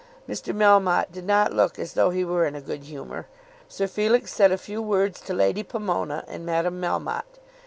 [0.27, 0.51] Mr.
[0.51, 3.27] Melmotte did not look as though he were in a good humour.
[3.69, 7.37] Sir Felix said a few words to Lady Pomona and Madame Melmotte.